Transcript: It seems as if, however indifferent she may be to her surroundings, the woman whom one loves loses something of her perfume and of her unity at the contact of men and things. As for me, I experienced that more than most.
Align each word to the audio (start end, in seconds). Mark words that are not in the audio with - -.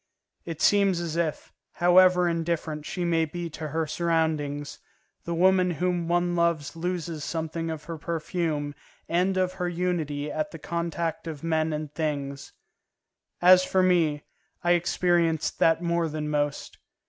It 0.45 0.61
seems 0.63 0.99
as 0.99 1.15
if, 1.15 1.53
however 1.73 2.27
indifferent 2.27 2.87
she 2.87 3.05
may 3.05 3.23
be 3.23 3.51
to 3.51 3.67
her 3.67 3.85
surroundings, 3.85 4.79
the 5.25 5.35
woman 5.35 5.69
whom 5.77 6.07
one 6.07 6.35
loves 6.35 6.75
loses 6.75 7.23
something 7.23 7.69
of 7.69 7.83
her 7.83 7.99
perfume 7.99 8.73
and 9.07 9.37
of 9.37 9.53
her 9.61 9.69
unity 9.69 10.31
at 10.31 10.49
the 10.49 10.57
contact 10.57 11.27
of 11.27 11.43
men 11.43 11.71
and 11.71 11.93
things. 11.93 12.51
As 13.43 13.63
for 13.63 13.83
me, 13.83 14.23
I 14.63 14.71
experienced 14.71 15.59
that 15.59 15.83
more 15.83 16.09
than 16.09 16.31
most. 16.31 16.79